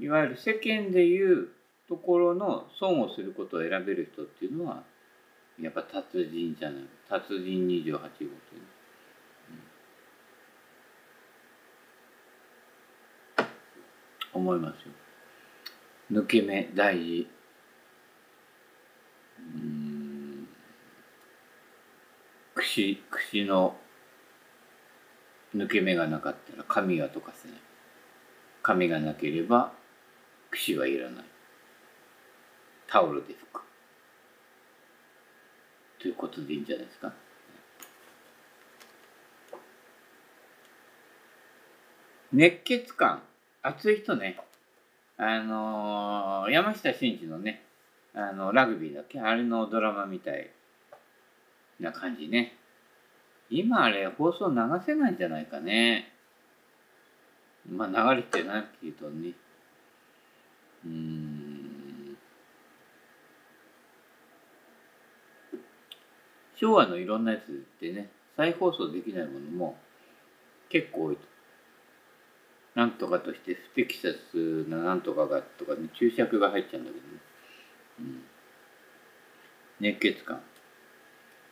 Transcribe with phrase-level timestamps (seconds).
[0.00, 1.48] いわゆる世間でいう
[1.88, 4.82] ところの損をすることを選べる人っていうのは
[5.60, 6.84] やっぱ達人じゃない。
[7.08, 8.34] 達人28号という、
[14.34, 14.92] うん、思いますよ。
[16.10, 17.28] 抜け目大事。
[19.38, 20.48] うん。
[22.54, 23.76] 串串の
[25.54, 27.58] 抜け目がなかったら髪が溶かせない。
[28.62, 29.72] 髪がなければ
[30.54, 31.24] 櫛はいらない。
[32.86, 33.62] タオルで拭く。
[35.98, 37.12] ということでいいんじゃないですか。
[42.32, 43.22] 熱血感。
[43.62, 44.38] 熱い人ね。
[45.16, 47.62] あのー、山下真司のね
[48.14, 49.20] あのラグビーだっけ？
[49.20, 50.50] あれのドラマみたい
[51.80, 52.56] な感じね。
[53.50, 56.12] 今あれ放送流せないんじゃないかね。
[57.70, 59.32] まあ流れてないけどね。
[60.84, 62.16] うん
[66.56, 69.76] 昭和のいろんなやつってね再放送できないものも
[70.68, 71.22] 結構多いと。
[72.74, 77.20] なんとかとして不適切ななんとかがとかね注釈が入っちゃうんだけどね。
[78.00, 78.22] うん、
[79.80, 80.40] 熱血感。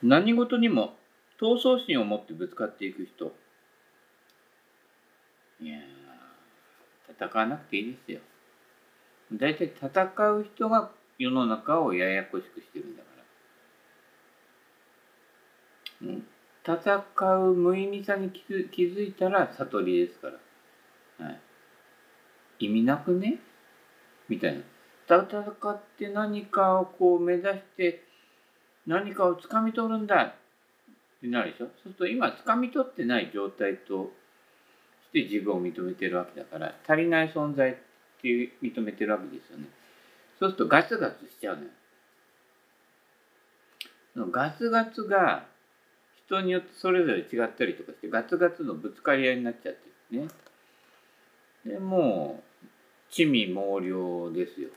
[0.03, 0.97] 何事にも
[1.41, 3.33] 闘争心を持ってぶつかっていく人。
[5.61, 5.79] いや
[7.09, 8.21] 戦わなくていいですよ。
[9.35, 13.09] 大体戦う人が世の中をややこしくしてるんだか
[16.03, 16.09] ら。
[16.09, 16.27] うん、
[16.65, 20.29] 戦う無意味さに気づ気づいたら悟りですか
[21.19, 21.27] ら。
[21.27, 21.41] はい、
[22.61, 23.39] 意味なくね？
[24.29, 24.63] みたいな。
[25.09, 28.05] 戦って何かをこう目指して
[28.87, 30.35] 何かをつかみ取るんだっ
[31.21, 31.67] てなるでしょ？
[31.67, 34.11] そうすると今つかみ取ってない状態と
[35.11, 37.92] して自分を認めてるわけだから足りない存在って
[38.29, 39.67] いう認めてるわけですよね。
[40.39, 41.69] そうするとガツガツしちゃうのよ。
[44.31, 45.47] ガツガツが
[46.27, 49.81] 人によってそれぞれ違ったりとかしてガツガツのぶつかり合いになっちゃって
[50.13, 50.29] るね。
[51.65, 52.67] でもう
[53.11, 54.69] 地味猛量ですよ。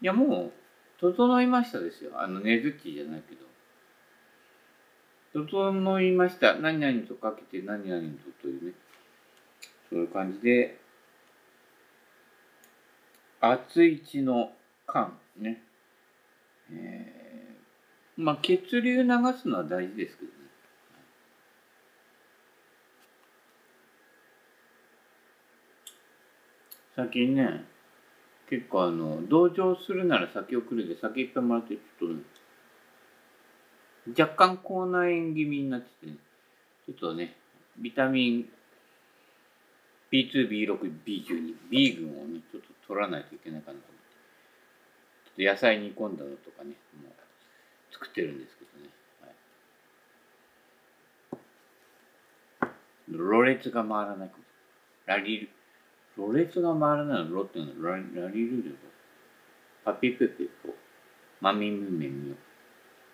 [0.00, 0.52] いやもう
[1.00, 2.12] 整いましたですよ。
[2.20, 3.42] あのねずっちじゃないけど。
[5.32, 6.54] 整いました。
[6.54, 8.72] 何々とかけて何々とというね。
[9.92, 10.78] そういう感じで、
[13.42, 14.52] 熱い血の
[14.86, 15.62] 感ね。
[16.70, 19.08] えー、まあ血流流
[19.38, 20.32] すのは大事ですけどね。
[26.96, 27.66] 最近ね、
[28.48, 32.22] 結構あの、同情するなら先送るで酒いっぱいもらってちょっとね、
[34.18, 36.16] 若干口内炎気味になってて、ね、
[36.86, 37.36] ちょっとね、
[37.76, 38.48] ビタミン
[40.12, 44.02] B2、B6、B12、B 群をね、ちょっと取らないといけないかなと思って。
[45.24, 47.12] ちょっと野菜煮込んだのとかね、もう
[47.92, 48.90] 作ってるんですけどね。
[52.60, 52.72] はい、
[53.08, 54.42] ろれつが回らないこと。
[55.06, 55.48] ラリル。
[56.18, 58.76] ろれつが回らないのロっていうのはラリルル
[59.82, 60.74] パピプペポ。
[61.40, 62.36] マミムメミヨ。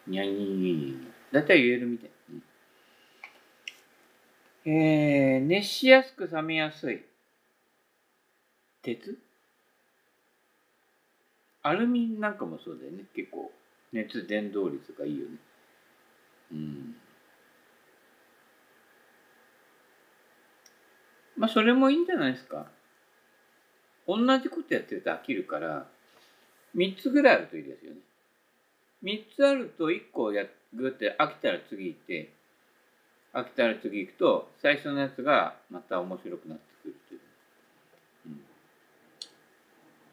[0.09, 2.11] にゃににだいたい言えるみたい。
[4.71, 7.03] えー、熱しやすく冷めやすい。
[8.83, 9.19] 鉄？
[11.63, 13.05] アルミなんかもそうだよね。
[13.17, 13.51] 結構、
[13.95, 15.37] 熱伝導率がいいよね。
[16.53, 16.97] うん。
[21.39, 22.67] まあ、それもいいんじゃないですか。
[24.07, 25.87] 同じことやってると飽きるから、
[26.77, 28.01] 3つぐらいあるといいですよね。
[29.03, 32.37] 3つあると1個やぐって飽きたら次行って
[33.35, 37.21] 飽きたら次行くと最初のやつがまた面白くなってくるという、
[38.27, 38.41] うん、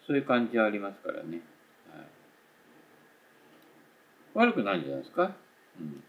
[0.07, 1.41] そういう感じはありますからね、
[4.35, 5.35] はい、悪くないんじゃないですか、
[5.79, 6.03] うん、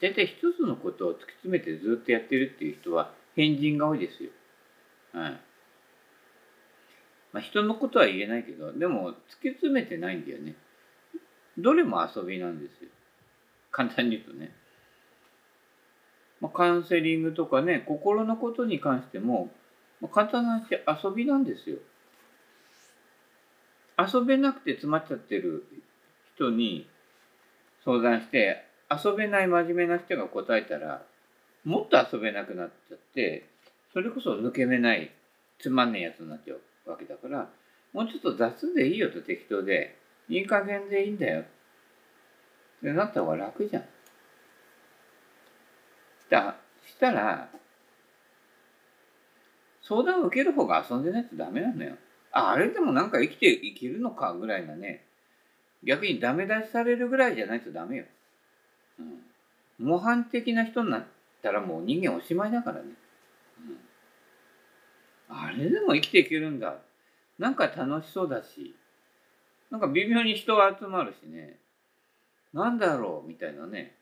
[0.00, 4.30] 大体一つのことを突き詰めてずっとやってるっていう人は変人が多いですよ。
[5.12, 5.40] はい。
[7.32, 10.56] まあ人のことは言えないけどでも突き詰めてないんだよね。
[11.58, 12.90] どれも遊びなんですよ。
[13.70, 14.54] 簡単に言うとね。
[16.40, 19.50] まあ、カウンセリングとかね、心のことに関しても、
[20.00, 21.76] まあ、簡単な話、遊びなんですよ。
[23.98, 25.64] 遊べなくて詰まっちゃってる
[26.34, 26.88] 人に
[27.84, 31.02] 相談して、遊べない真面目な人が答えたら、
[31.64, 33.46] もっと遊べなくなっちゃって、
[33.92, 35.10] それこそ抜け目ない、
[35.58, 37.50] つまんねえやつになっちゃうわけだから、
[37.92, 39.96] もうちょっと雑でいいよと適当で、
[40.28, 41.40] いい加減でいいんだよ。
[41.40, 41.44] っ
[42.82, 43.84] てなった方が楽じゃん。
[46.30, 46.54] した
[46.86, 47.48] したら、
[49.82, 51.96] 相談を受ける方が遊んでないとダメなのよ。
[52.30, 55.04] あ、あれでもなんか生きていけるのかぐらいなね、
[55.82, 58.04] 逆にダメ出しされるぐらいじゃないとダメよ。
[59.00, 59.22] うん。
[59.84, 61.04] 模範的な人になっ
[61.42, 62.90] たらもう人間おしまいだからね。
[65.28, 66.76] うん、あれでも生きていけるんだ。
[67.38, 68.76] なんか楽しそうだし、
[69.70, 71.58] なんか微妙に人が集まるしね、
[72.52, 73.96] なんだろうみたいなね、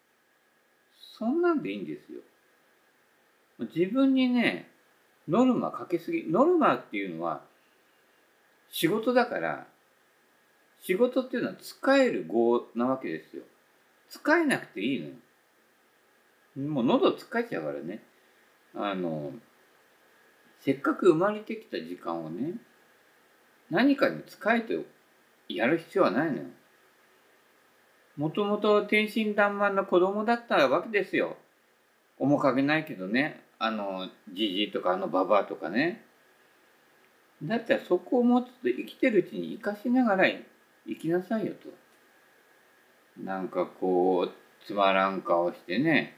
[1.18, 2.20] そんなんでいいんですよ。
[3.74, 4.70] 自分にね、
[5.28, 6.24] ノルマかけすぎ。
[6.28, 7.42] ノルマっていうのは、
[8.70, 9.66] 仕事だから、
[10.80, 13.42] 仕事っていうのは使える語なわけですよ。
[14.08, 15.12] 使えなくていいのよ。
[16.70, 18.00] もう喉使えちゃうからね。
[18.74, 19.32] あの、
[20.60, 22.54] せっかく生まれてきた時間をね、
[23.70, 24.78] 何かに使えて
[25.48, 26.44] やる必要はないのよ。
[28.18, 31.36] もともと天真爛漫な子供だったわけですよ。
[32.18, 33.40] 面影ないけどね。
[33.60, 36.04] あの、じじいとかあのババアとかね。
[37.44, 40.24] だったらそこをもうちょっと生きてるうちに生かしながら
[40.84, 41.68] 生きなさいよと。
[43.22, 46.16] なんかこう、つまらん顔してね、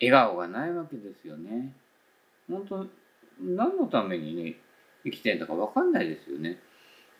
[0.00, 1.74] 笑顔がないわけですよね。
[2.48, 2.86] 本当
[3.38, 4.54] 何のためにね、
[5.04, 6.58] 生きてんだか分かんないですよね。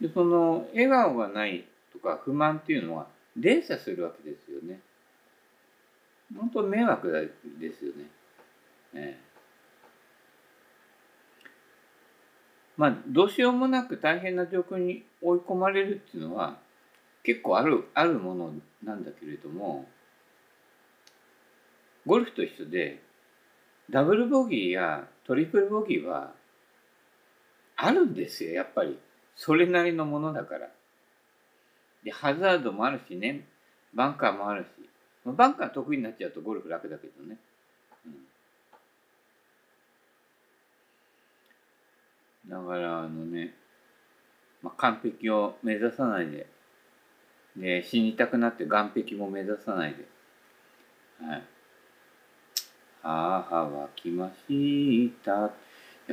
[0.00, 4.81] で、その、笑顔がないとか不満っていうのは連鎖するわけですよね。
[6.37, 8.05] 本当迷惑ですよね。
[8.94, 9.27] ええ
[12.77, 16.59] まあどうしようもなく大変な状況に追い込まれるっていうのは
[17.23, 18.53] 結構あるあるもの
[18.85, 19.87] なんだけれども
[22.05, 23.03] ゴルフと一緒で
[23.91, 26.33] ダブルボギーやトリプルボギーは
[27.77, 28.99] あるんですよやっぱり
[29.37, 30.69] それなりのものだから
[32.06, 33.44] でハザードもあるしね。
[33.93, 34.67] バンカーもあるし。
[35.25, 37.37] バンカー得意になっちゃうとゴルフ楽だけどね、
[42.49, 43.56] だからあのね、
[44.62, 46.47] まあ、完璧を目指さないで。
[47.56, 50.06] で死にたくなって岸壁も目指さないで。
[51.26, 51.43] はい。
[53.02, 55.50] 母は来ました。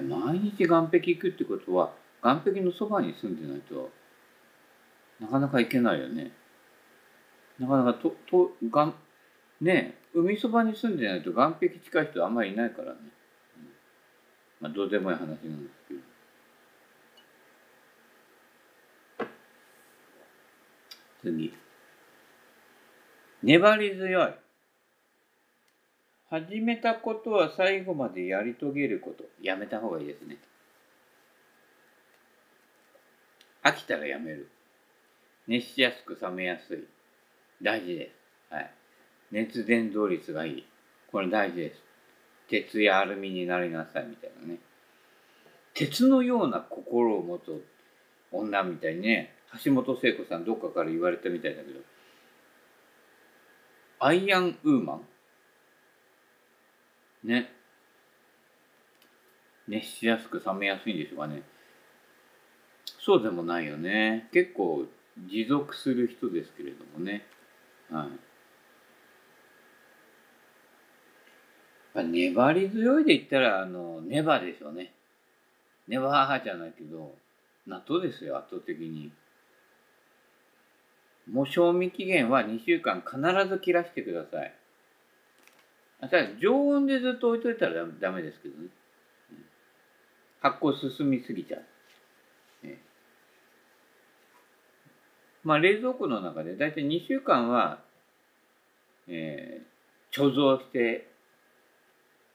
[0.02, 1.92] 毎日岸壁行くってことは
[2.24, 3.92] 岸壁のそばに住んでないと
[5.24, 6.32] なかなか行けないよね
[7.60, 8.94] なかなかととがん
[9.62, 13.68] ね海そばに住んでないと岸壁近い人あんまりいないからね、うん、
[14.62, 16.14] まあどうでもいい話なんですけど
[21.24, 21.54] 次。
[23.42, 24.34] 粘り強い。
[26.30, 29.24] 始めたことは最後までやり遂げること。
[29.42, 30.38] やめた方がいいですね。
[33.64, 34.50] 飽きたらやめる。
[35.48, 36.84] 熱しやすく冷めやすい。
[37.62, 38.12] 大事で
[38.50, 38.54] す。
[38.54, 38.72] はい。
[39.32, 40.66] 熱伝導率がいい。
[41.12, 41.82] これ大事です。
[42.50, 44.60] 鉄やアルミになりなさいみたいなね。
[45.74, 47.66] 鉄のような心を持つ
[48.32, 51.80] 女みたいにね、橋本聖子さんどっかから言われたみたいだけど
[54.00, 55.02] アイアンウーマン？
[57.24, 57.52] ね
[59.68, 61.44] 熱しやすく冷めやすいんでしょうかね
[63.00, 64.86] そうでもないよね結構
[65.18, 67.26] 持続する人ですけれどもね
[67.92, 68.08] はい
[72.06, 74.94] 粘り強いで言ったらあのネバでしょうね
[75.88, 77.14] ネバーじゃないけど
[77.68, 79.12] 納豆ですよ圧倒的に
[81.32, 83.18] もう賞味期限は2週間必
[83.50, 84.54] ず切らしてください。
[86.02, 88.68] ただ常温でずっと置いといたらダメですけどね。
[90.42, 91.64] 発酵進みすぎちゃう。
[95.44, 97.80] まあ冷蔵庫の中でだいたい2週間は、
[99.08, 101.10] えー、貯蔵して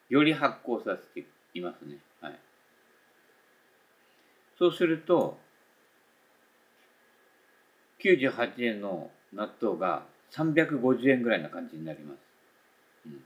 [0.08, 1.98] より発酵させていますね。
[2.20, 2.38] はい。
[4.58, 5.38] そうすると
[8.02, 12.18] 98円の納豆が350円ぐらいな感じになります。
[13.06, 13.20] うん、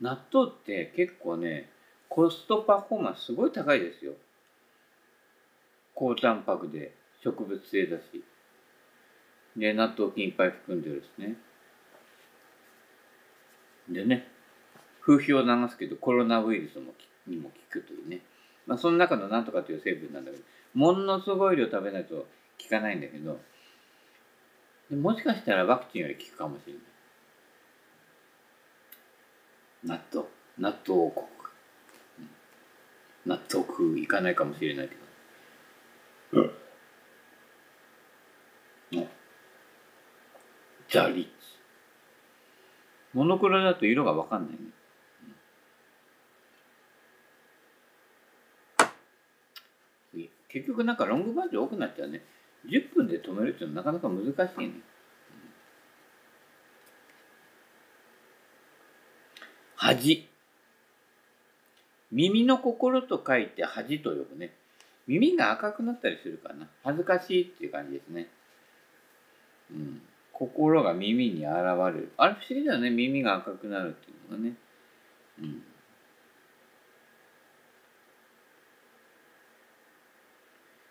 [0.00, 1.70] 納豆って結構ね、
[2.08, 4.12] コストパフォーマンスすごい高いですよ。
[5.94, 8.24] 高タンパクで植物性だし。
[9.56, 11.36] で、納豆菌いっぱい含んでるんですね。
[13.88, 14.26] でね、
[15.02, 16.94] 風評を流すけどコロナウイルスも
[17.26, 18.20] にも効くというね。
[18.66, 20.42] まあその中の何とかという成分なんだけど、
[20.74, 22.26] ものすごい量食べないと効
[22.70, 23.38] かないんだけど、
[24.90, 26.82] もしかしたらワクチンより効くかもしれない
[29.84, 30.26] 納豆
[30.58, 31.26] 納豆王国、
[33.26, 34.94] 納豆食ういかないかもしれないけ
[36.36, 36.50] どうん、
[40.94, 41.30] ザリッチ。
[43.14, 44.54] モノクロだと色が分かんない
[50.16, 52.22] ね、結局なんかロングバージョン多くなっちゃうね。
[52.66, 54.74] 10分で止めるっていうのはなかなか難しいね、
[59.74, 60.28] 恥。
[62.12, 64.54] 耳の心と書いて恥と呼ぶね。
[65.08, 66.68] 耳が赤くなったりするかな。
[66.84, 68.28] 恥ずかしいっていう感じですね。
[69.72, 70.00] うん。
[70.34, 72.12] 心が耳に現れる。
[72.16, 72.90] あれ不思議だよね。
[72.90, 74.54] 耳が赤くなるっていうのがね。
[75.40, 75.62] うん。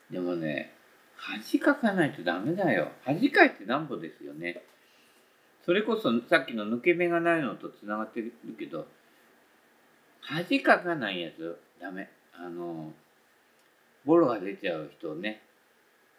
[0.10, 0.72] でもね
[1.16, 2.92] 恥かかないとダメだよ。
[3.04, 4.64] 恥かいてなんぼですよね。
[5.66, 8.88] それこそさっきの抜け目がないのとつながってるけど
[10.22, 12.10] 恥かかないやつダメ。
[12.34, 12.94] あの
[14.06, 15.42] ボロが出ちゃう人ね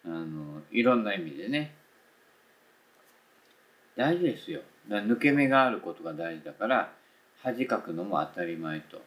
[0.05, 1.73] あのいろんな意味でね。
[3.95, 4.61] 大事ですよ。
[4.89, 6.93] 抜け目があることが大事だから
[7.41, 9.01] 恥かくのも当たり前と。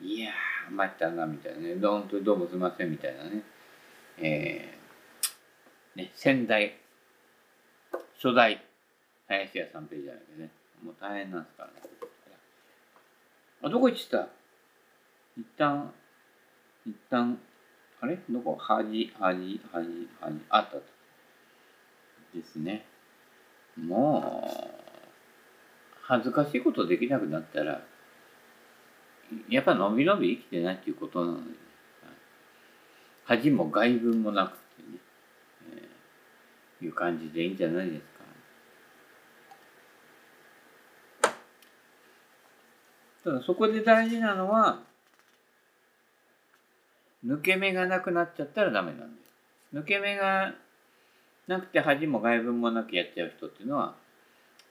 [0.00, 1.74] いやー参ったなみたいなね。
[1.76, 3.42] どんとどうもすいませんみたいなね。
[4.18, 6.76] えー、ね先代
[8.22, 8.62] 初代
[9.28, 10.50] 林家三平じゃないけどね。
[10.82, 11.74] もう大変なんですからね。
[13.62, 14.28] あどこ行ってた？
[15.36, 15.92] 一旦
[16.86, 17.38] 一旦
[18.00, 18.18] あれ？
[18.28, 18.56] どこ？
[18.58, 20.82] 恥恥恥恥あったと
[22.34, 22.84] ですね。
[23.76, 24.76] もう
[26.02, 27.82] 恥ずかしいことできなくなったら
[29.48, 31.56] やっぱのびのび生きてないっていうことなので、ね、
[33.24, 34.98] 恥も外文もなくてね、
[35.72, 38.06] えー、いう感じでいいんじゃないですか。
[43.24, 44.82] ただそこで大事なのは
[47.26, 49.10] 抜け目がなくなっちゃったらダメなんだよ。
[49.74, 50.54] 抜け目が
[51.46, 53.94] なくて恥も外文もなくやっちゃう人っていうのは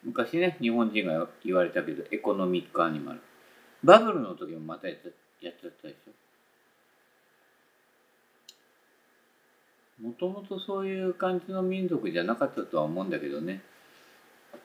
[0.03, 3.21] 昔ね日本人が言われたけどエコノミックアニマル。
[3.83, 6.11] バブルの時もまたやっちゃったでしょ。
[10.01, 13.61] もともとそういう感じの民族じゃなかったとは思うんだけどね。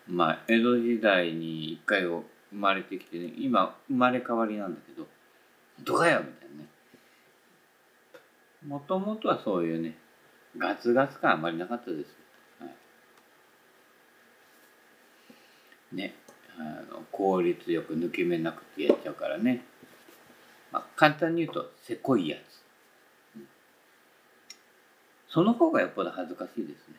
[0.09, 5.07] まあ江戸時代に一回生まれてきてね今生まれ変わりなんだけど
[5.85, 6.69] どかよみたいなね。
[8.67, 9.97] もともとはそういうね
[10.59, 12.15] ガツガツ感あんまりなかったです。
[12.59, 12.67] は
[15.93, 16.15] い、ね。
[16.59, 19.65] あの効率よく抜け目なくてやっちゃうからね、
[20.71, 22.41] まあ、簡単に言うとせこいやつ、
[23.37, 23.49] うん、
[25.29, 26.97] その方がよっぽど恥ずかしいですね。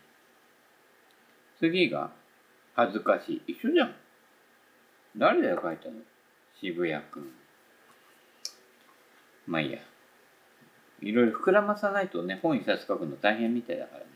[1.60, 2.10] 次が
[2.74, 3.52] 恥ずかしい。
[3.52, 3.94] 一緒じゃん。
[5.16, 5.96] 誰だよ書いたの？
[6.60, 7.32] 渋谷君。
[9.46, 9.78] まあいいや。
[11.02, 14.06] いろいろ膨らまさないとね本一冊書くの大変みたいだからね。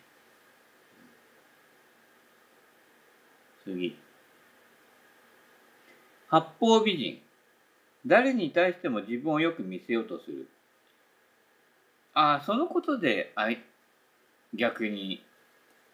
[3.64, 3.96] 次。
[6.28, 7.20] 八方美人。
[8.06, 10.48] 誰に対しても自分をよく見せようとする。
[12.14, 13.62] ああそのことであい
[14.54, 15.22] 逆に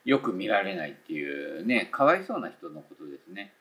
[0.04, 3.52] よく見られないっていうねかわいそうな人のことですね。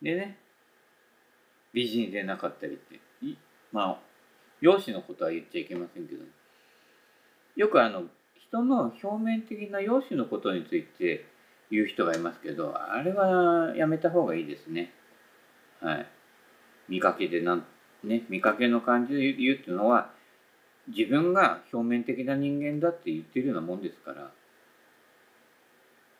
[0.00, 0.38] でね
[1.72, 3.00] 美人でなかったりって。
[3.72, 4.05] まあ
[4.60, 6.24] 容姿のことは言っちゃいけませんけど、
[7.56, 11.26] よくあの人の表面的な容姿のことについて
[11.70, 14.92] 言う人がいますけどあれはやめた方がいいですね。
[15.80, 16.06] はい。
[16.88, 17.64] 見かけでなん
[18.04, 20.10] ね見かけの感じで言うっていうのは
[20.88, 24.30] 自分が表面的な人間だって言ってるようなもんですから。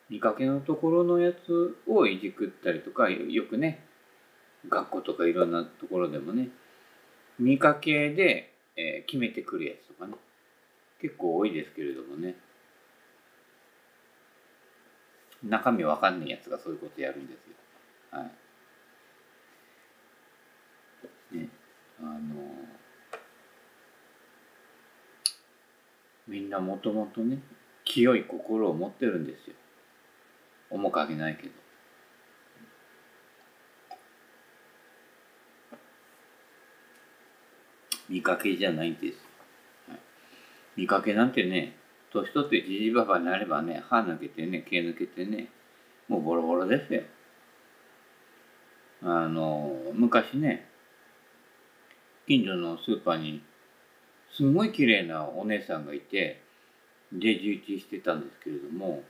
[0.09, 3.85] 見かけのところのやつをいじくったりとかよくね。
[4.69, 6.49] 学校とかいろんなところでもね。
[7.39, 10.15] 見かけで、えー、決めてくるやつとかね。
[11.01, 12.35] 結構多いですけれどもね。
[15.45, 17.55] 中身わかんないやつがそういうことやるんですよ。
[18.11, 18.25] は
[21.33, 21.39] い。
[21.39, 21.49] ね
[22.01, 22.19] あの
[26.29, 27.39] みんなもともとね
[27.85, 29.57] 清い心を持ってるんですよ。
[30.71, 31.66] 面影ないけど。
[38.09, 39.19] 見かけじゃないんです。
[40.77, 41.77] 見かけなんてね、
[42.13, 45.49] 年取ってじじばばになればね、歯抜けてね、毛抜けてね、
[46.09, 47.03] もうボロボロですよ。
[49.03, 50.69] あの、昔ね、
[52.27, 53.43] 近所のスーパーに、
[54.31, 56.43] すごい綺麗なお姉さんがいて、
[57.13, 59.03] で、受注してたんですけれども、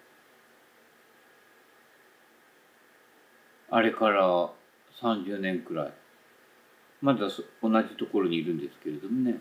[3.71, 4.51] あれから
[5.01, 5.93] 30年くらい、
[7.03, 7.29] まだ
[7.63, 9.41] 同じところにいるんですけれどもね。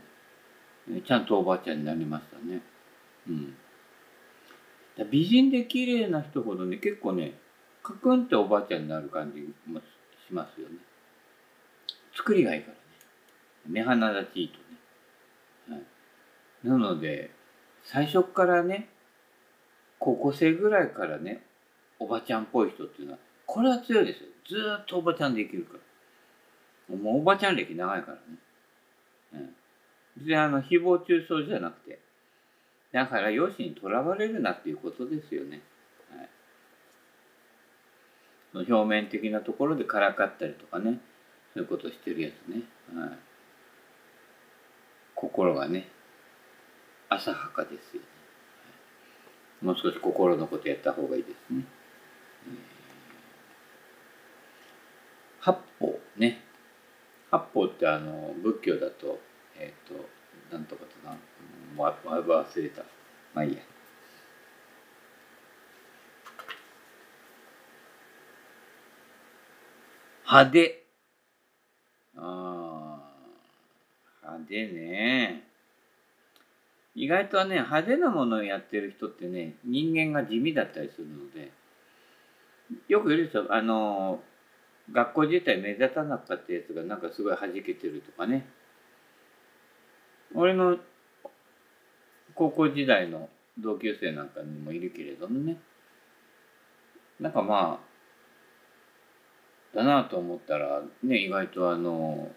[1.05, 2.61] ちゃんとおばあちゃんになりましたね。
[3.27, 3.55] うん。
[5.09, 7.33] 美人で綺麗な人ほどね結構ね
[7.83, 9.83] カクンっておばあちゃんになる感じもし
[10.31, 10.75] ますよね。
[12.15, 12.79] 作りがいいからね。
[13.67, 14.57] 目鼻立ちいいと
[15.73, 15.77] ね。
[15.77, 15.83] は
[16.65, 17.31] い、なので
[17.83, 18.89] 最初からね
[19.99, 21.43] 高校生ぐらいからね
[21.99, 24.27] おばちゃんっぽい人っていうのはこれは強いですよ。
[24.47, 25.79] ずっとおばちゃんできるから。
[26.89, 28.21] もうおばちゃん歴長いからね、
[29.33, 29.55] うん、
[30.17, 31.99] 別にあの誹謗中傷じゃなくて。
[32.91, 35.59] だから容姿にとらわれるなっていうことですよね、
[36.11, 36.23] は
[38.61, 41.01] い、の表面的なところでからかったりとかね。
[41.53, 42.63] そういうことしてるやつね、
[42.93, 43.09] はい、
[45.15, 45.87] 心がね
[47.07, 48.07] 浅はかですよね、
[49.61, 51.63] もう少し心のことやった方がいいですね、
[55.39, 56.44] 八方ね。
[57.31, 59.19] 八方ってあの仏教だと
[59.57, 60.09] えっ、ー、と
[60.51, 61.19] なんとかとなん
[61.77, 62.83] 忘れた。
[63.33, 63.59] まあいいや。
[70.25, 70.85] 派手。
[72.17, 75.43] ああ派手ね。
[76.95, 81.51] 意外とね派手なものをやってる人ってね人間が地味だったりするので
[82.87, 84.21] よく言うでしょあの
[84.91, 88.45] 学校自体目立たなかったやつがなんかすごい弾けてるとかね。
[90.33, 90.77] 俺の
[92.35, 95.57] 高校時代の同級生なんかにもいるけれどもね。
[97.19, 97.79] なんかま
[99.73, 102.29] あだなと思ったらね意外とあの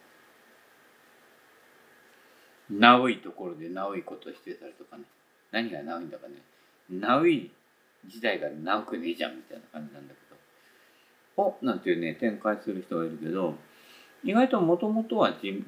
[2.71, 5.05] ナウいところでナウいことしてたりとかね。
[5.51, 6.35] 何がナウいんだかね。
[6.91, 7.51] ナウい
[8.07, 10.28] 時代がナウくねえじゃんみたいな感じなんだけど。
[11.39, 13.55] おなんていうね展開する人がいるけど
[14.25, 15.65] 意外ともともとは地味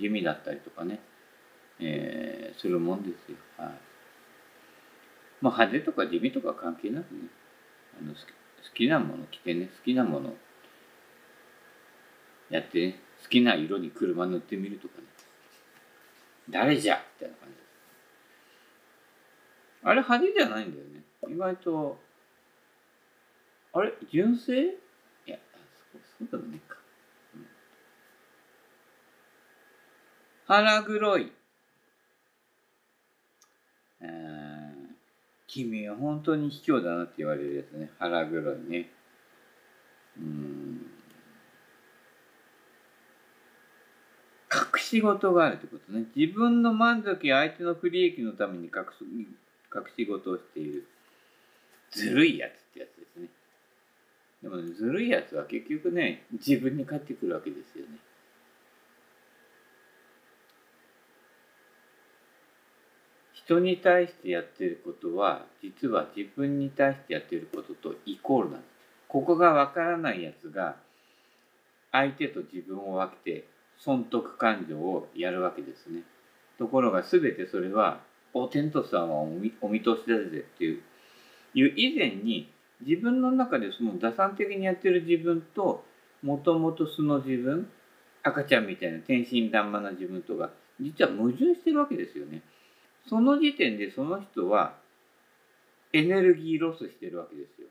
[0.00, 1.00] 地味だったりとかね、
[1.80, 3.36] えー、するもんですよ。
[3.56, 3.68] はい、
[5.40, 7.22] まあ派手とか地味とか関係なくね
[8.00, 8.18] あの好
[8.74, 10.34] きなもの着てね好きなもの
[12.50, 15.04] やってね好きな色に車塗ってみるとかね
[16.48, 16.96] 誰じゃ？
[17.20, 17.54] みたいな感じ。
[19.82, 21.02] あれ派手じゃないんだよね。
[21.28, 21.98] 意外と、
[23.74, 23.92] あれ？
[24.10, 24.76] 純正？
[26.18, 26.78] そうそうでもねえか。
[27.34, 27.46] うん、
[30.46, 31.32] 腹黒い。
[35.48, 37.90] 君は本当に卑怯だなって言われるやつね。
[37.98, 38.90] 腹黒いね。
[40.18, 40.86] うん。
[44.52, 46.04] 隠し事があるってことね。
[46.14, 50.86] 自分の満足や相手の不利益のために隠す隠し事をしている。
[51.90, 52.97] ずるいやつってやつ
[54.42, 54.48] で。
[54.48, 57.98] も、ね、ずるいやつは結局ね、自分に返ってくるわけですよね。
[63.48, 68.70] 人に対してやってることは実は自分に対してやってることとイコールなんです。
[69.08, 70.76] ここがわからないやつが
[71.90, 73.48] 相手と自分を分けて
[73.78, 76.02] 損得感情をやるわけですね。
[76.58, 78.00] ところが全てそれは
[78.34, 80.82] お天道さんはお見お見通しだぜっていう
[81.54, 82.52] いう以前に
[82.86, 85.84] 自分の中でその打算的にやってる自分と
[86.22, 87.68] もともと素の自分
[88.22, 92.42] 赤ちゃんみたいな天真爛漫な自分とが実は矛盾してるわけですよね。
[93.08, 94.74] その時点でその人は
[95.92, 97.68] エネルギーロスしてるわけですよ。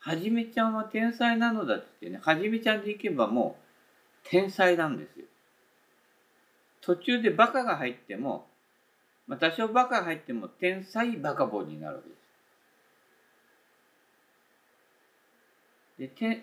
[0.00, 3.56] はじめちゃんは天才なのだって言ってね、はじめちゃんでいけばも
[4.24, 5.24] う天才なんですよ。
[6.82, 8.46] 途中でバカが入っても、
[9.26, 12.23] まあ、多少バカが入っても天才バカボンになるわけです。
[15.98, 16.42] で、天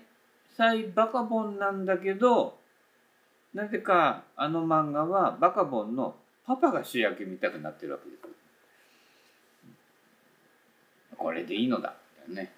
[0.56, 2.58] 才バカボンなんだけど、
[3.54, 8.22] なぜかあの漫画はバカボンのパパが主役見たくなってるわけです。
[11.18, 11.94] これでいいのだ。
[12.28, 12.52] ね。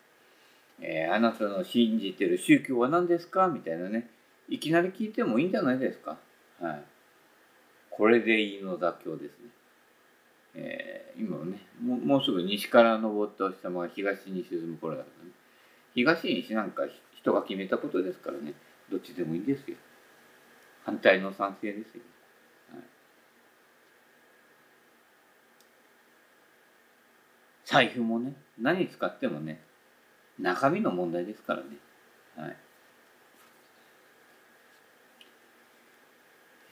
[0.79, 3.47] えー、あなたの信じてる宗教は何ですか？
[3.47, 4.09] みたいなね、
[4.47, 6.17] いきなり聞いてもいいんじゃないですか。
[6.59, 6.83] はい。
[7.89, 9.49] これでいいのだ今日ですね。
[10.55, 15.31] えー、今ねもう、もうすぐ西から登ったお日様が東に沈む頃だからね。
[15.95, 16.83] 東西なんか
[17.15, 18.53] 人が決めたことですからね、
[18.91, 19.77] どっちでもいいですよ。
[20.83, 22.03] 反対の賛成ですよ。
[22.73, 22.83] はい、
[27.65, 29.61] 財布もね、何使ってもね、
[30.39, 31.77] 中身の問題ですからね。
[32.35, 32.57] はい。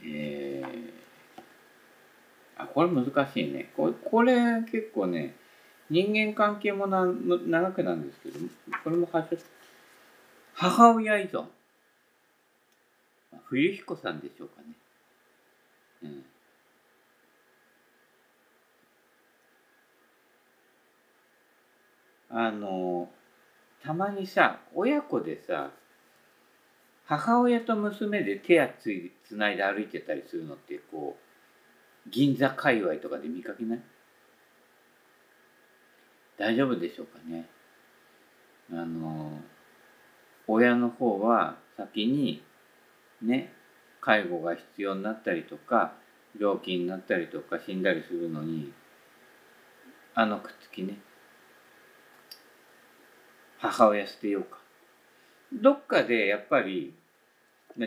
[0.04, 3.72] えー、あ、これ難しいね。
[3.78, 5.36] これ、これ結構ね、
[5.92, 8.40] 人間関係もな長くなんですけど、
[8.84, 9.10] これも
[10.54, 11.46] 母親依存。
[13.44, 14.68] 冬彦さんでしょうかね。
[16.04, 16.26] うん。
[22.30, 23.10] あの、
[23.84, 25.72] たまにさ親子でさ
[27.06, 31.18] 母親と娘で手やついつないで歩いてたりするのってこ
[32.08, 33.82] う銀座界隈とかで見かけない？
[36.42, 37.46] 大丈夫でしょうかね。
[38.72, 39.40] あの
[40.48, 42.42] 親の方は先に
[43.22, 43.54] ね
[44.00, 45.94] 介護が必要になったりとか
[46.40, 48.74] 病気になったりとか死んだりするのに
[50.16, 50.98] あのくっつきね
[53.60, 54.58] 母親捨てようか。
[55.54, 56.96] どっかでやっぱり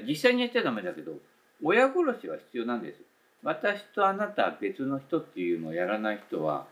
[0.07, 1.15] 実際にやっちゃダメだけど
[1.61, 3.01] 親殺しは必要なんです。
[3.43, 6.69] 私とあなたは別の人っていうのをやらない人は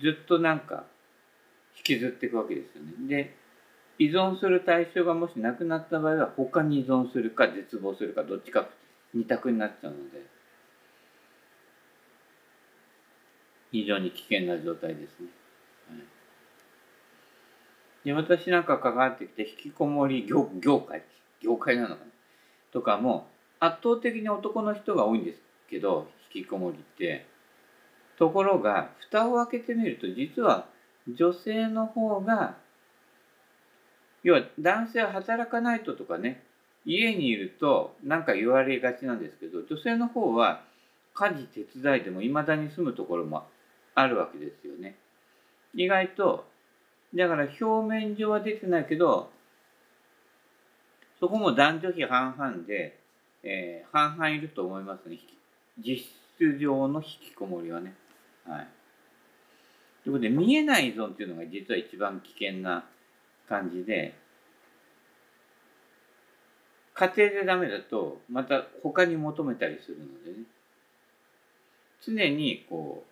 [0.00, 0.84] ずっとなんか
[1.76, 2.92] 引きずっていくわけですよね。
[3.08, 3.36] で
[3.98, 8.66] 依存する対象がもしなくなった場合は他に依存するか絶望するかどっちか
[9.14, 10.22] 二択になっちゃうので
[13.70, 15.26] 非常に危険な状態ですね。
[18.04, 21.02] で私なんか関わってきて引きこもり業業界
[21.40, 22.00] 業界なのかな？
[22.72, 23.28] とかも
[23.60, 27.30] 圧倒的に男の人が多いんですけど引きこもりって。
[28.22, 30.68] ところが蓋を開けてみると実は
[31.12, 32.54] 女性の方が
[34.22, 36.40] 要は男性は働かないととかね
[36.86, 40.62] 家にいると何か言われがちなんですけど女性の方は
[41.14, 43.42] 家事手伝いでもいまだに住むところも
[43.96, 44.94] あるわけですよね。
[45.74, 46.46] 意外と
[47.16, 49.30] だから表面上は出てないけど
[51.18, 53.00] そこも男女比半々で、
[53.42, 55.18] えー、半々いると思いますね
[55.84, 56.06] 実
[56.36, 57.96] 質上の引きこもりはね。
[58.46, 58.68] はい、
[60.04, 62.84] ということで見えない依存っていうのが実は一番危険な
[63.48, 64.14] 感じで
[66.94, 70.44] 家庭でダメだとまた他に求めたりするのでね。
[72.04, 73.04] 常にこ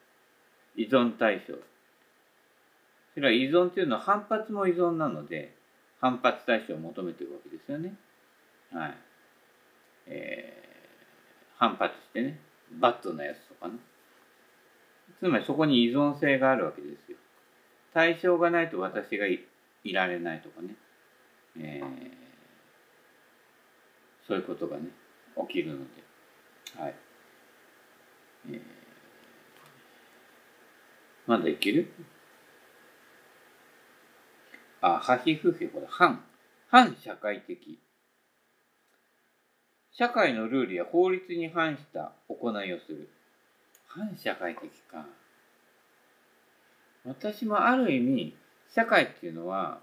[0.76, 1.54] う依存対象。
[3.14, 5.54] それは依存っていうのは反発も依存なので
[6.00, 7.94] 反発対象を求めてるわけですよね。
[8.72, 8.94] はい。
[10.06, 12.40] えー、反発してね
[12.78, 13.74] バットなやつとかね。
[15.20, 17.18] つまりそこに依存性があるわけですよ。
[17.94, 19.40] 対象がないと私がい
[19.92, 20.74] られないとかね、
[21.58, 21.86] えー、
[24.26, 24.84] そういうことがね
[25.48, 25.84] 起きるので。
[26.78, 26.94] はい、
[28.50, 28.60] えー、
[31.26, 31.92] まだいける？
[34.80, 36.24] あ、ハヒフヘ、これ、反、
[36.68, 37.78] 反社会的。
[39.92, 43.10] 社会のルールや法律に反した行いをする。
[43.90, 45.04] 反社会的か。
[47.04, 48.36] 私もある意味、
[48.72, 49.80] 社会っていうのは、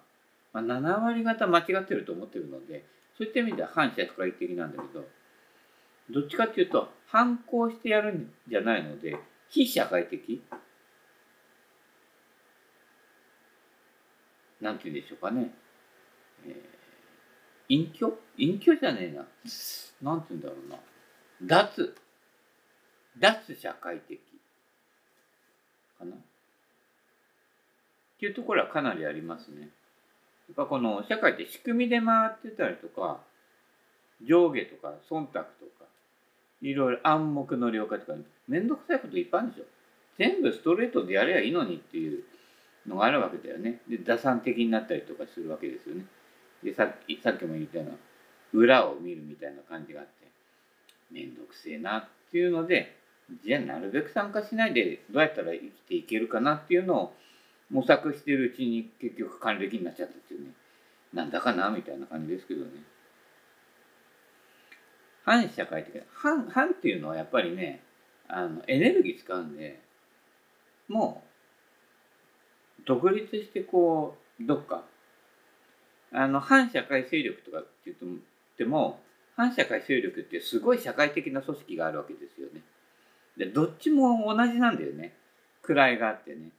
[0.54, 2.86] まあ、7割方間違ってると思ってるので、
[3.17, 5.06] そういった意味では反社会的なんだけど、
[6.10, 9.17] どっちかっていうと、反抗してやるんじゃないので、
[9.50, 10.41] 非社会的
[14.62, 15.52] なんて言うんでしょうかね。
[16.46, 18.13] えー、隠居？
[18.38, 19.26] 隠居じゃねえな。
[20.02, 20.78] なんて言うんだろうな。
[21.41, 21.96] 脱。
[23.19, 24.19] 脱社会的。
[25.99, 26.15] かな？
[26.15, 26.19] っ
[28.19, 29.62] ていうところはかなりありますね。
[29.62, 29.67] や
[30.53, 33.19] っぱこの社会って仕組みで回ってたりとか、
[34.25, 35.43] 上下とか忖度とか、
[36.62, 38.13] いろいろ暗黙の了解とか、
[38.47, 39.65] めんどくさいこといっぱいあるんですよ。
[40.17, 42.23] 全部ストレートでやればいいのにっていう
[42.88, 43.82] のがあるわけだよね。
[43.88, 46.06] で、打算的になったりとかするわけですよね。
[46.63, 47.93] で、さっきさっきも言ったような、
[48.53, 50.13] 裏を見るみたいな感じがあって、
[51.12, 52.95] めんどくせえなっていうので、
[53.46, 57.13] じゃあなるべく参加しないでどうやったら生きていけるかなっていうのを
[57.70, 60.52] 模索してるうちに結局還暦になっちゃったっていうね。
[61.13, 62.72] なんだかなみたいな感じですけどね。
[65.26, 67.82] 反社会的反反っていうのはやっぱりね
[68.30, 69.82] あのエネルギー使うんで
[70.88, 71.22] も
[72.80, 74.86] う独立してこうどっか
[76.13, 77.98] あの反社会勢力とかって言っ
[78.58, 79.02] ても
[79.36, 82.62] 反社会勢力ってすごい社会的な組織があるわけですよね。
[83.38, 85.13] でどっちも同じなんだよね。
[85.63, 86.50] 位があってね。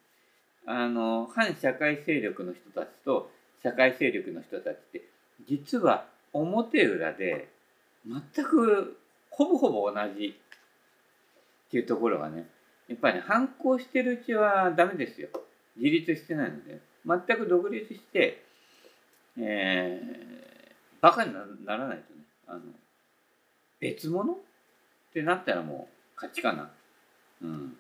[0.67, 3.31] あの反社会勢力の人たちと
[3.63, 5.03] 社会勢力の人たちって
[5.49, 7.49] 実は表裏で
[8.07, 8.99] 全く
[9.31, 12.47] ほぼほぼ同じっていうところがね
[12.89, 15.29] やっぱり、ね、反抗してるうちはダメですよ。
[15.77, 16.81] 自立してないので。
[17.07, 18.43] 全く独立して、
[19.39, 22.21] えー、バカにならないとね。
[22.47, 22.61] あの
[23.81, 24.33] 別物？
[24.33, 24.37] っ
[25.13, 26.71] てなったらもう勝ちかな
[27.43, 27.77] うん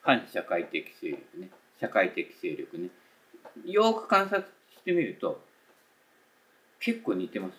[0.00, 2.88] 反社会的勢力ね社会的勢力ね
[3.66, 4.42] よく観察
[4.74, 5.40] してみると
[6.80, 7.52] 結構似てます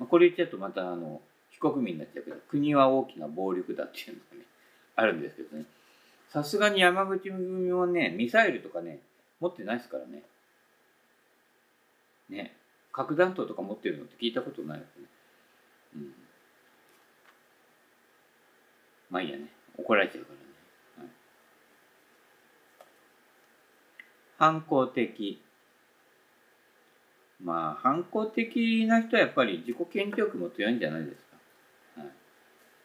[0.00, 0.06] よ。
[0.06, 4.44] これ言っちゃうとまたあの非国民になっちゃうけど国は大きな暴力だっていうのがね
[4.94, 5.64] あるんですけどね
[6.28, 8.98] さすがに山口組はねミサイルとかね
[9.40, 10.22] 持ってないですからね。
[12.28, 12.56] ね
[12.92, 15.04] 核弾頭とか持ってるのって聞いたことないですね。
[15.96, 16.25] うん。
[19.16, 19.46] まあいいやね。
[19.78, 20.44] 怒られちゃうからね。
[20.98, 21.08] はい、
[24.36, 25.42] 反抗的。
[27.42, 31.16] まあ、反抗的な人はやっぱり自己顕示欲も強いんじゃないです
[31.94, 32.00] か。
[32.00, 32.10] はい、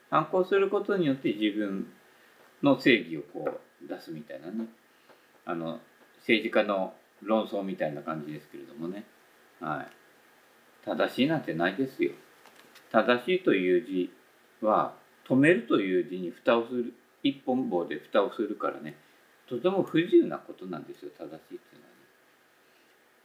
[0.09, 1.87] 反抗することによって自分
[2.63, 4.67] の正義をこう出すみたいなね。
[5.45, 5.79] あの、
[6.19, 9.03] 政治家の論争みたいな感じですけれどもね。
[9.59, 9.87] はい。
[10.85, 12.11] 正しいなんてないですよ。
[12.91, 14.13] 正しいという字
[14.65, 15.00] は、
[15.31, 18.97] 止めるという字に蓋をする、一本棒で蓋をするからね、
[19.47, 21.79] とても不自由なことなんですよ、正しいってい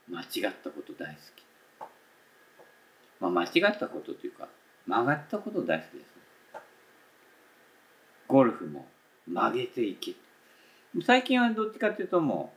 [0.09, 0.29] うのはね。
[0.41, 1.45] 間違ったこと大好き。
[3.19, 4.47] まあ、間違ったことというか、
[4.87, 6.61] 曲がったこと大好きですね。
[8.29, 8.87] ゴルフも
[9.27, 10.13] 曲げていけ。
[11.05, 12.53] 最近はどっちかっていうとも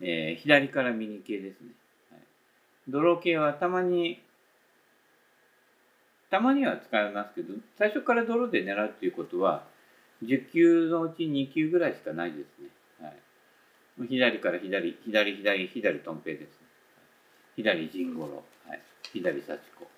[0.00, 1.68] う、えー、左から右系ですね。
[2.10, 2.20] はい、
[2.88, 4.22] 泥系はたまに、
[6.30, 9.64] たまには使いますけど、最初から泥で狙うっていうことは、
[10.22, 12.68] 10球のうち2球ぐらいしかないですね。
[13.00, 13.08] は
[14.04, 16.66] い、左から左、左、左、左、トンペイですね。
[17.56, 18.80] 左、陣五郎、はい、
[19.12, 19.84] 左、幸子。
[19.84, 19.90] は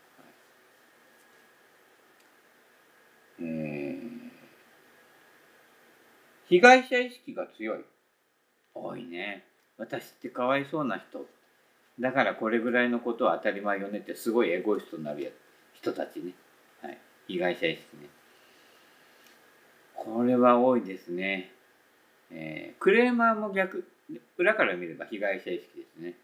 [3.41, 4.13] い、えー
[6.49, 7.79] 被害者意識が強い。
[8.75, 9.47] 多いね。
[9.79, 11.27] 私ってかわいそうな人。
[11.99, 15.52] だからこれぐらいのことは当たり前よねってすごいエゴイストになるやつ
[15.83, 16.33] 人たちね。
[16.81, 16.99] はい。
[17.29, 18.09] 被害者意識ね。
[19.95, 21.53] これは多いですね。
[22.31, 23.85] えー、クレーマーも逆、
[24.39, 26.15] 裏から見れば被害者意識ですね。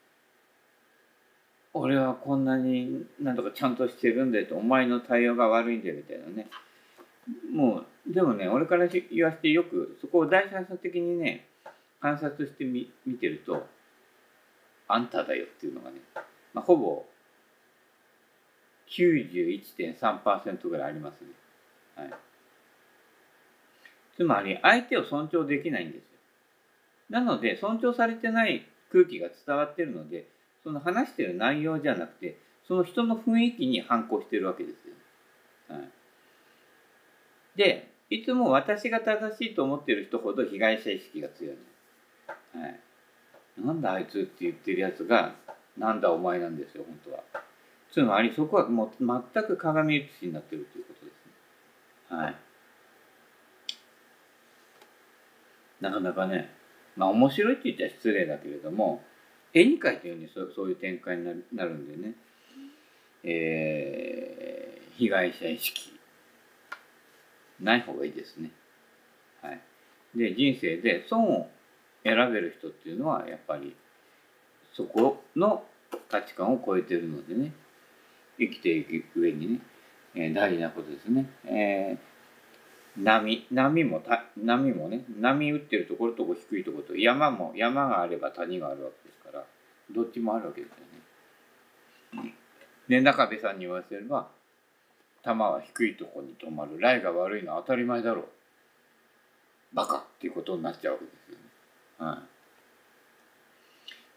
[1.75, 6.49] 俺はこんなになんとかちゃんとしてるんだよと、お前の対応が悪いんだよみたいなね。
[7.53, 11.47] もうでもね俺から言わせてよくそこを第三者的にね
[12.01, 13.67] 観察してみ見てると
[14.87, 15.97] あんただよっていうのがね、
[16.55, 17.05] まあ、ほぼ
[18.91, 21.29] 91.3%ぐらいありますね。
[21.97, 22.11] はい、
[24.17, 26.09] つまり相手を尊重できないんですよ。
[27.11, 30.29] なので尊重されてない空気が伝わってるので
[30.63, 34.95] その話してる内容じゃなくてその人の雰囲気に反抗してるわけですよ。
[35.77, 35.89] はい
[37.59, 41.57] で、いつも私が正しいと思ってる人ほど被害者意識が強い
[42.55, 42.63] の。
[42.63, 42.81] はい。
[43.59, 45.35] なんだあいつって言ってるやつが、
[45.77, 47.25] なんだお前なんですよ、本当は。
[47.93, 51.15] つまりそこはもう全く鏡写しになってるということです
[52.13, 52.17] ね。
[52.17, 52.35] はい。
[55.81, 56.51] なかなかね、
[56.97, 59.03] まあ面白いって言ったら失礼だけれども、
[59.55, 62.15] 絵に描いたようにそそういう展開になるんでね、
[63.25, 65.99] えー、被害者意識
[67.61, 68.51] ない方がいいですね。
[69.43, 69.61] はい、
[70.15, 71.49] で人生で損を
[72.05, 73.75] 選べる人っていうのはやっぱり
[74.75, 75.65] そこの
[76.11, 77.53] 価値観を超えてるのでね
[78.39, 79.61] 生きていく上にね、
[80.15, 81.27] えー、大事なことですね。
[81.45, 84.03] えー、波波も
[84.37, 89.45] 波もね波打ってるところと低いところと山も山があれば谷があるわけですから
[89.95, 90.71] どっちもあるわけです
[92.17, 92.35] よね。
[92.89, 94.29] で中部さんに言わせれば
[95.23, 96.81] 弾は低いとこに止まる。
[96.81, 98.25] ライが悪いのは当たり前だろう。
[99.75, 101.45] バカっていうことになっちゃうわけですよね。
[101.99, 102.39] はい。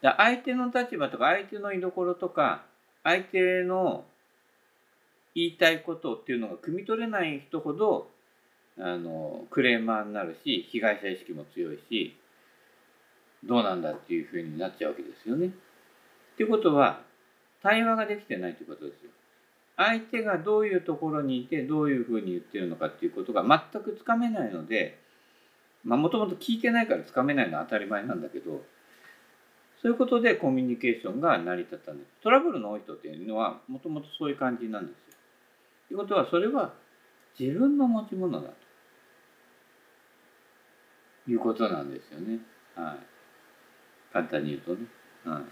[0.02, 2.64] だ相手の立場とか相手の居所とか
[3.04, 4.04] 相手の
[5.34, 8.08] 言いたいことっていうのが汲み取れない人ほど
[8.78, 12.16] あのクレーマーになるし被害者意識も強いし
[13.44, 15.46] どうなんだっていうふうになっちゃうわけですよね。
[15.46, 15.50] っ
[16.36, 17.00] ていうことは
[17.62, 19.10] 対話ができてないということですよ。
[19.76, 24.98] 相手がどういうところにいてどういうふうに言ってるのかっていうことが全くつかめないので
[25.84, 28.62] もともと聞いてないからつかめないのは当たり前なんだけど
[29.80, 35.11] そういうことでコミュニケーションが成り立ったんですトラブルの多い人っていうのはもともとそういう感じなんですよ。
[35.92, 36.72] ということはそれは
[37.38, 38.48] 自分の持ち物だ
[41.26, 42.38] ということなんですよね。
[42.74, 42.96] はい、
[44.10, 44.86] 簡単に言うとね。
[45.26, 45.42] はい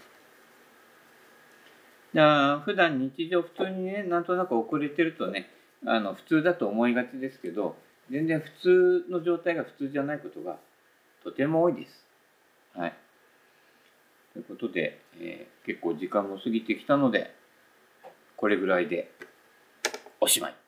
[2.13, 5.47] じゃあ普段日常普通にねなんとなく遅れてるとね
[5.85, 7.77] あの普通だと思いがちですけど
[8.09, 10.57] 全然普通の状態が普通じゃないことが
[11.23, 12.07] とても多いです。
[12.73, 12.93] はい。
[14.33, 17.31] ということで、えー、結構時間も過ぎてきたので
[18.35, 19.11] これぐらいで
[20.21, 20.60] おしまい。